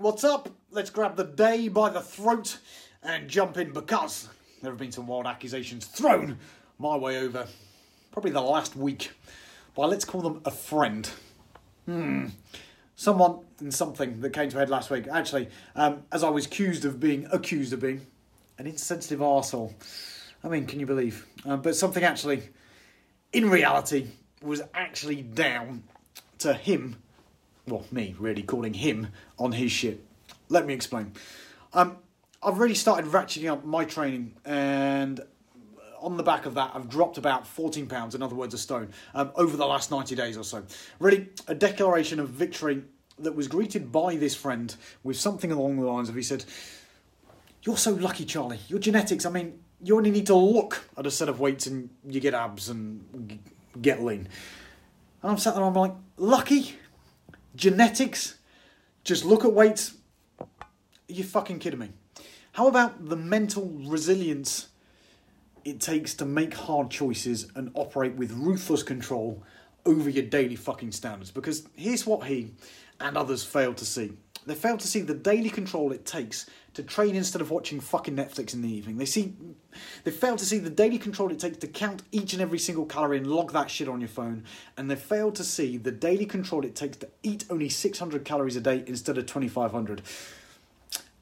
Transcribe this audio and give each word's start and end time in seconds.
what's 0.00 0.24
up? 0.24 0.48
Let's 0.70 0.88
grab 0.88 1.16
the 1.16 1.24
day 1.24 1.68
by 1.68 1.90
the 1.90 2.00
throat 2.00 2.58
and 3.02 3.28
jump 3.28 3.58
in 3.58 3.72
because 3.72 4.28
there 4.62 4.70
have 4.70 4.78
been 4.78 4.92
some 4.92 5.06
wild 5.06 5.26
accusations 5.26 5.84
thrown 5.84 6.38
my 6.78 6.96
way 6.96 7.18
over 7.18 7.46
probably 8.10 8.30
the 8.30 8.40
last 8.40 8.74
week 8.74 9.12
by, 9.74 9.84
let's 9.84 10.06
call 10.06 10.22
them 10.22 10.40
a 10.46 10.50
friend. 10.50 11.10
Hmm. 11.84 12.28
Someone 12.96 13.40
and 13.60 13.72
something 13.72 14.20
that 14.20 14.32
came 14.32 14.48
to 14.48 14.56
head 14.56 14.70
last 14.70 14.90
week. 14.90 15.06
Actually, 15.06 15.48
um, 15.76 16.02
as 16.10 16.24
I 16.24 16.30
was 16.30 16.46
accused 16.46 16.86
of 16.86 16.98
being 16.98 17.26
accused 17.30 17.74
of 17.74 17.80
being 17.80 18.06
an 18.58 18.66
insensitive 18.66 19.20
arsehole. 19.20 19.74
I 20.42 20.48
mean, 20.48 20.66
can 20.66 20.80
you 20.80 20.86
believe? 20.86 21.26
Uh, 21.46 21.56
but 21.56 21.76
something 21.76 22.02
actually, 22.02 22.42
in 23.34 23.50
reality, 23.50 24.06
was 24.42 24.62
actually 24.72 25.20
down 25.22 25.82
to 26.38 26.54
him 26.54 26.96
well, 27.66 27.84
me 27.90 28.14
really 28.18 28.42
calling 28.42 28.74
him 28.74 29.08
on 29.38 29.52
his 29.52 29.72
shit. 29.72 30.04
Let 30.48 30.66
me 30.66 30.74
explain. 30.74 31.12
Um, 31.72 31.98
I've 32.42 32.58
really 32.58 32.74
started 32.74 33.10
ratcheting 33.10 33.50
up 33.50 33.64
my 33.64 33.84
training, 33.84 34.34
and 34.44 35.20
on 36.00 36.16
the 36.16 36.22
back 36.22 36.46
of 36.46 36.54
that, 36.54 36.72
I've 36.74 36.88
dropped 36.88 37.18
about 37.18 37.46
14 37.46 37.86
pounds, 37.86 38.14
in 38.14 38.22
other 38.22 38.34
words, 38.34 38.54
a 38.54 38.58
stone, 38.58 38.90
um, 39.14 39.30
over 39.34 39.56
the 39.56 39.66
last 39.66 39.90
90 39.90 40.14
days 40.14 40.36
or 40.36 40.44
so. 40.44 40.64
Really, 40.98 41.28
a 41.46 41.54
declaration 41.54 42.18
of 42.18 42.30
victory 42.30 42.82
that 43.18 43.34
was 43.34 43.48
greeted 43.48 43.92
by 43.92 44.16
this 44.16 44.34
friend 44.34 44.74
with 45.02 45.16
something 45.16 45.52
along 45.52 45.78
the 45.78 45.86
lines 45.86 46.08
of 46.08 46.14
he 46.14 46.22
said, 46.22 46.44
You're 47.62 47.76
so 47.76 47.92
lucky, 47.92 48.24
Charlie. 48.24 48.60
Your 48.68 48.78
genetics, 48.78 49.26
I 49.26 49.30
mean, 49.30 49.60
you 49.82 49.96
only 49.96 50.10
need 50.10 50.26
to 50.26 50.34
look 50.34 50.84
at 50.96 51.06
a 51.06 51.10
set 51.10 51.28
of 51.28 51.40
weights 51.40 51.66
and 51.66 51.90
you 52.06 52.20
get 52.20 52.34
abs 52.34 52.68
and 52.68 53.38
get 53.80 54.02
lean. 54.02 54.28
And 55.22 55.30
I'm 55.30 55.38
sat 55.38 55.54
there, 55.54 55.64
I'm 55.64 55.74
like, 55.74 55.94
Lucky? 56.16 56.76
Genetics, 57.54 58.36
just 59.04 59.24
look 59.24 59.44
at 59.44 59.52
weights. 59.52 59.94
Are 60.40 60.46
you 61.08 61.24
fucking 61.24 61.58
kidding 61.58 61.80
me? 61.80 61.90
How 62.52 62.68
about 62.68 63.08
the 63.08 63.16
mental 63.16 63.70
resilience 63.86 64.68
it 65.64 65.80
takes 65.80 66.14
to 66.14 66.24
make 66.24 66.54
hard 66.54 66.90
choices 66.90 67.50
and 67.54 67.70
operate 67.74 68.14
with 68.14 68.32
ruthless 68.32 68.82
control 68.82 69.42
over 69.86 70.10
your 70.10 70.24
daily 70.24 70.56
fucking 70.56 70.92
standards? 70.92 71.30
Because 71.30 71.66
here's 71.74 72.06
what 72.06 72.26
he 72.26 72.52
and 72.98 73.16
others 73.16 73.44
fail 73.44 73.74
to 73.74 73.84
see. 73.84 74.12
They 74.46 74.54
fail 74.54 74.78
to 74.78 74.86
see 74.86 75.00
the 75.00 75.14
daily 75.14 75.50
control 75.50 75.92
it 75.92 76.06
takes 76.06 76.46
to 76.74 76.82
train 76.82 77.14
instead 77.14 77.42
of 77.42 77.50
watching 77.50 77.80
fucking 77.80 78.16
Netflix 78.16 78.54
in 78.54 78.62
the 78.62 78.72
evening. 78.72 78.96
They 78.96 79.04
see 79.04 79.34
they 80.04 80.10
fail 80.10 80.36
to 80.36 80.44
see 80.44 80.58
the 80.58 80.70
daily 80.70 80.98
control 80.98 81.30
it 81.30 81.38
takes 81.38 81.58
to 81.58 81.66
count 81.66 82.02
each 82.10 82.32
and 82.32 82.40
every 82.40 82.58
single 82.58 82.86
calorie 82.86 83.18
and 83.18 83.26
log 83.26 83.52
that 83.52 83.70
shit 83.70 83.88
on 83.88 84.00
your 84.00 84.08
phone. 84.08 84.44
And 84.76 84.90
they 84.90 84.96
fail 84.96 85.30
to 85.32 85.44
see 85.44 85.76
the 85.76 85.92
daily 85.92 86.26
control 86.26 86.64
it 86.64 86.74
takes 86.74 86.96
to 86.98 87.08
eat 87.22 87.44
only 87.50 87.68
600 87.68 88.24
calories 88.24 88.56
a 88.56 88.60
day 88.60 88.84
instead 88.86 89.18
of 89.18 89.26
2500. 89.26 90.02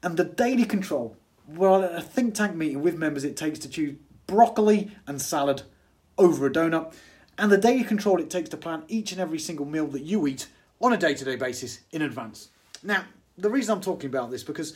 And 0.01 0.15
the 0.15 0.23
daily 0.23 0.65
control, 0.65 1.17
well, 1.47 1.83
at 1.83 1.93
a 1.93 2.01
think 2.01 2.35
tank 2.35 2.55
meeting 2.55 2.81
with 2.81 2.97
members, 2.97 3.25
it 3.25 3.35
takes 3.35 3.59
to 3.59 3.69
choose 3.69 3.97
broccoli 4.27 4.91
and 5.07 5.21
salad 5.21 5.63
over 6.17 6.45
a 6.45 6.51
donut. 6.51 6.93
And 7.37 7.51
the 7.51 7.57
daily 7.57 7.83
control 7.83 8.19
it 8.19 8.29
takes 8.29 8.49
to 8.49 8.57
plan 8.57 8.83
each 8.87 9.11
and 9.11 9.19
every 9.19 9.39
single 9.39 9.65
meal 9.65 9.87
that 9.87 10.03
you 10.03 10.27
eat 10.27 10.47
on 10.81 10.93
a 10.93 10.97
day 10.97 11.13
to 11.15 11.25
day 11.25 11.35
basis 11.35 11.81
in 11.91 12.01
advance. 12.01 12.49
Now, 12.83 13.05
the 13.37 13.49
reason 13.49 13.75
I'm 13.75 13.81
talking 13.81 14.09
about 14.09 14.31
this 14.31 14.43
because 14.43 14.73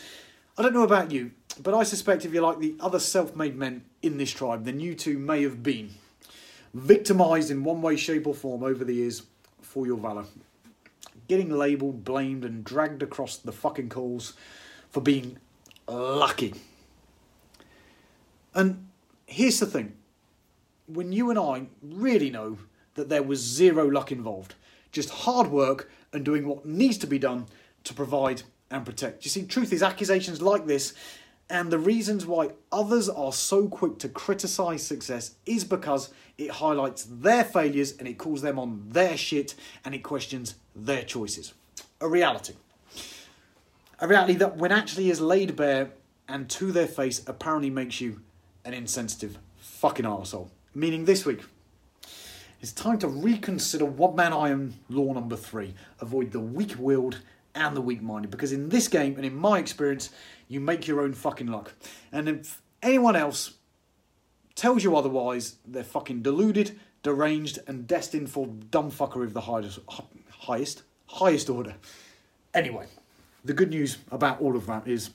I 0.58 0.62
don't 0.62 0.74
know 0.74 0.84
about 0.84 1.12
you, 1.12 1.32
but 1.62 1.74
I 1.74 1.84
suspect 1.84 2.26
if 2.26 2.34
you're 2.34 2.44
like 2.44 2.60
the 2.60 2.76
other 2.80 3.00
self 3.00 3.36
made 3.36 3.56
men 3.56 3.86
in 4.02 4.18
this 4.18 4.32
tribe, 4.32 4.66
then 4.66 4.80
you 4.80 4.96
too 4.96 5.18
may 5.18 5.44
have 5.44 5.64
been 5.64 5.92
victimised 6.74 7.52
in 7.52 7.64
one 7.64 7.82
way, 7.82 7.96
shape, 7.96 8.28
or 8.28 8.34
form 8.34 8.64
over 8.64 8.84
the 8.84 8.96
years 8.96 9.24
for 9.62 9.86
your 9.86 9.98
valour. 9.98 10.26
Getting 11.28 11.50
labelled, 11.50 12.04
blamed, 12.04 12.44
and 12.44 12.64
dragged 12.64 13.04
across 13.04 13.38
the 13.38 13.52
fucking 13.52 13.90
coals 13.90 14.34
for 14.90 15.02
being 15.02 15.38
lucky. 15.88 16.54
And 18.54 18.88
here's 19.26 19.60
the 19.60 19.66
thing 19.66 19.94
when 20.88 21.12
you 21.12 21.30
and 21.30 21.40
I 21.40 21.68
really 21.82 22.30
know 22.30 22.58
that 22.96 23.10
there 23.10 23.24
was 23.24 23.40
zero 23.40 23.88
luck 23.88 24.12
involved, 24.12 24.56
just 24.92 25.10
hard 25.10 25.48
work 25.48 25.90
and 26.12 26.24
doing 26.24 26.48
what 26.48 26.66
needs 26.66 26.98
to 27.00 27.08
be 27.08 27.18
done 27.18 27.48
to 27.84 27.94
provide 27.94 28.44
and 28.70 28.86
protect. 28.86 29.26
You 29.26 29.30
see, 29.30 29.46
truth 29.46 29.72
is, 29.74 29.84
accusations 29.84 30.42
like 30.42 30.66
this 30.66 30.94
and 31.50 31.72
the 31.72 31.80
reasons 31.80 32.26
why 32.26 32.52
others 32.72 33.10
are 33.10 33.32
so 33.32 33.68
quick 33.68 34.00
to 34.00 34.10
criticize 34.10 34.86
success 34.86 35.36
is 35.46 35.64
because 35.64 36.10
it 36.38 36.50
highlights 36.50 37.04
their 37.04 37.44
failures 37.44 37.96
and 37.98 38.08
it 38.08 38.18
calls 38.18 38.42
them 38.42 38.58
on 38.58 38.86
their 38.90 39.18
shit 39.18 39.54
and 39.86 39.94
it 39.94 40.00
questions 40.00 40.56
their 40.76 41.04
choices. 41.04 41.54
A 42.02 42.08
reality. 42.08 42.56
A 44.00 44.08
reality 44.08 44.34
that, 44.36 44.58
when 44.58 44.72
actually 44.72 45.10
is 45.10 45.22
laid 45.22 45.56
bare 45.56 45.92
and 46.28 46.50
to 46.50 46.72
their 46.72 46.88
face, 46.88 47.22
apparently 47.28 47.70
makes 47.70 48.02
you 48.02 48.22
an 48.66 48.74
insensitive 48.74 49.38
fucking 49.58 50.06
arsehole. 50.06 50.50
Meaning 50.74 51.06
this 51.06 51.26
week, 51.26 51.42
it's 52.62 52.72
time 52.72 52.98
to 53.00 53.08
reconsider 53.08 53.86
one 53.86 54.16
man 54.16 54.34
iron 54.34 54.74
law 54.90 55.14
number 55.14 55.36
three. 55.36 55.76
Avoid 56.00 56.32
the 56.32 56.40
weak 56.40 56.76
willed 56.80 57.20
and 57.56 57.76
the 57.76 57.82
weak 57.82 58.02
minded. 58.02 58.32
Because 58.32 58.52
in 58.52 58.70
this 58.70 58.88
game, 58.88 59.16
and 59.16 59.26
in 59.26 59.36
my 59.36 59.60
experience, 59.60 60.10
you 60.48 60.60
make 60.60 60.88
your 60.88 61.02
own 61.02 61.14
fucking 61.14 61.48
luck. 61.48 61.74
And 62.12 62.28
if 62.28 62.62
anyone 62.82 63.16
else 63.16 63.56
tells 64.56 64.84
you 64.84 64.96
otherwise, 64.96 65.58
they're 65.66 65.84
fucking 65.84 66.22
deluded, 66.22 66.80
deranged, 67.02 67.60
and 67.68 67.88
destined 67.88 68.30
for 68.30 68.48
dumb 68.48 68.92
fuckery 68.92 69.26
of 69.26 69.34
the 69.34 69.42
highest, 69.42 69.80
highest, 70.30 70.84
highest 71.08 71.50
order. 71.50 71.76
Anyway, 72.54 72.88
the 73.44 73.54
good 73.54 73.70
news 73.70 73.98
about 74.12 74.42
all 74.42 74.56
of 74.56 74.66
that 74.68 74.88
is. 74.88 75.12